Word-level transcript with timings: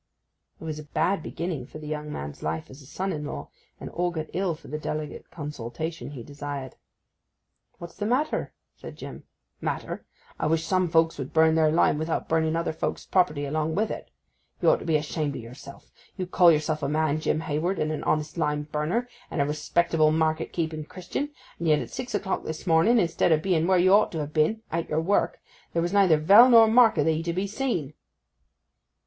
It 0.59 0.63
was 0.63 0.79
a 0.79 0.83
bad 0.83 1.21
beginning 1.21 1.67
for 1.67 1.77
the 1.77 1.85
young 1.85 2.11
man's 2.11 2.41
life 2.41 2.71
as 2.71 2.81
a 2.81 2.87
son 2.87 3.13
in 3.13 3.23
law, 3.23 3.49
and 3.79 3.91
augured 3.93 4.31
ill 4.33 4.55
for 4.55 4.67
the 4.67 4.79
delicate 4.79 5.29
consultation 5.29 6.09
he 6.09 6.23
desired. 6.23 6.73
'What's 7.77 7.97
the 7.97 8.07
matter?' 8.07 8.51
said 8.75 8.95
Jim. 8.95 9.25
'Matter! 9.61 10.03
I 10.39 10.47
wish 10.47 10.63
some 10.65 10.89
folks 10.89 11.19
would 11.19 11.33
burn 11.33 11.53
their 11.53 11.71
lime 11.71 11.99
without 11.99 12.27
burning 12.27 12.55
other 12.55 12.73
folks' 12.73 13.05
property 13.05 13.45
along 13.45 13.75
wi' 13.75 13.83
it. 13.83 14.09
You 14.59 14.71
ought 14.71 14.77
to 14.79 14.85
be 14.85 14.95
ashamed 14.95 15.35
of 15.35 15.41
yourself. 15.43 15.91
You 16.17 16.25
call 16.25 16.51
yourself 16.51 16.81
a 16.81 16.89
man, 16.89 17.19
Jim 17.19 17.41
Hayward, 17.41 17.77
and 17.77 17.91
an 17.91 18.03
honest 18.03 18.39
lime 18.39 18.63
burner, 18.71 19.07
and 19.29 19.39
a 19.39 19.45
respectable, 19.45 20.09
market 20.09 20.51
keeping 20.51 20.83
Christen, 20.83 21.29
and 21.59 21.67
yet 21.67 21.77
at 21.77 21.91
six 21.91 22.15
o'clock 22.15 22.43
this 22.43 22.65
morning, 22.65 22.97
instead 22.97 23.31
o' 23.31 23.37
being 23.37 23.67
where 23.67 23.77
you 23.77 23.93
ought 23.93 24.11
to 24.13 24.25
ha' 24.25 24.33
been—at 24.33 24.89
your 24.89 24.99
work, 25.01 25.39
there 25.73 25.81
was 25.83 25.93
neither 25.93 26.17
vell 26.17 26.55
or 26.55 26.67
mark 26.67 26.97
o' 26.97 27.03
thee 27.03 27.21
to 27.21 27.33
be 27.33 27.45
seen! 27.45 27.93